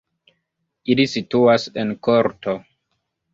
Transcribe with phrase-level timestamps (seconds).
[0.93, 2.57] Ili situas en korto.